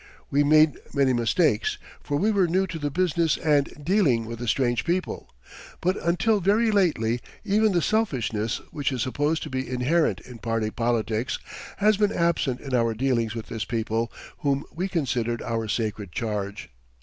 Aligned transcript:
We 0.31 0.43
made 0.43 0.79
many 0.95 1.13
mistakes, 1.13 1.77
for 2.01 2.17
we 2.17 2.31
were 2.31 2.47
new 2.47 2.65
to 2.65 2.79
the 2.79 2.89
business 2.89 3.37
and 3.37 3.71
dealing 3.85 4.25
with 4.25 4.41
a 4.41 4.47
strange 4.47 4.83
people, 4.83 5.29
but 5.79 5.95
until 6.03 6.39
very 6.39 6.71
lately 6.71 7.21
even 7.45 7.71
the 7.71 7.83
selfishness 7.83 8.57
which 8.71 8.91
is 8.91 9.03
supposed 9.03 9.43
to 9.43 9.51
be 9.51 9.69
inherent 9.69 10.19
in 10.21 10.39
party 10.39 10.71
politics 10.71 11.37
has 11.77 11.97
been 11.97 12.11
absent 12.11 12.61
in 12.61 12.73
our 12.73 12.95
dealings 12.95 13.35
with 13.35 13.45
this 13.45 13.63
people, 13.63 14.11
whom 14.39 14.63
we 14.73 14.87
considered 14.87 15.43
our 15.43 15.67
sacred 15.67 16.11
charge. 16.11 16.71